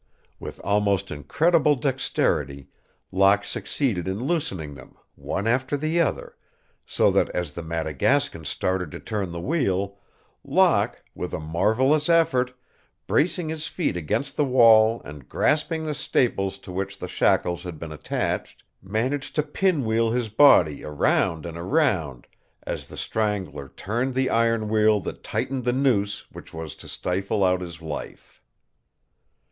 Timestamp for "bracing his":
13.05-13.67